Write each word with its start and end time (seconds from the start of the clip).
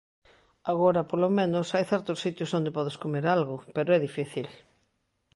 Agora, 0.71 1.01
polo 1.11 1.29
menos, 1.37 1.67
hai 1.75 1.83
certos 1.91 2.21
sitios 2.25 2.53
onde 2.57 2.75
podes 2.77 2.99
comer 3.03 3.25
algo, 3.35 3.55
pero 3.75 3.89
é 3.97 4.03
difícil. 4.07 4.47